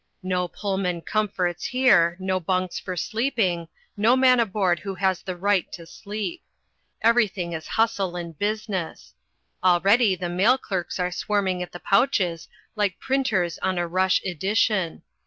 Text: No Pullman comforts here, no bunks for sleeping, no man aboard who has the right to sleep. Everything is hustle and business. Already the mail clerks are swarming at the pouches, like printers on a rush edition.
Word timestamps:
No 0.23 0.47
Pullman 0.47 1.01
comforts 1.01 1.65
here, 1.65 2.17
no 2.19 2.39
bunks 2.39 2.79
for 2.79 2.97
sleeping, 2.97 3.67
no 3.95 4.17
man 4.17 4.39
aboard 4.39 4.79
who 4.79 4.95
has 4.95 5.21
the 5.21 5.35
right 5.37 5.71
to 5.73 5.85
sleep. 5.85 6.41
Everything 7.03 7.53
is 7.53 7.67
hustle 7.67 8.15
and 8.15 8.35
business. 8.35 9.13
Already 9.63 10.15
the 10.15 10.27
mail 10.27 10.57
clerks 10.57 10.99
are 10.99 11.11
swarming 11.11 11.61
at 11.61 11.71
the 11.71 11.79
pouches, 11.79 12.47
like 12.75 12.99
printers 12.99 13.59
on 13.59 13.77
a 13.77 13.87
rush 13.87 14.23
edition. 14.25 15.03